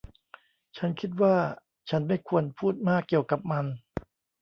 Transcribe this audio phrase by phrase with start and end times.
[0.77, 1.35] ฉันคิดว่า
[1.89, 3.65] ฉันไม่ควรพูดมากเกี่ยวกับมัน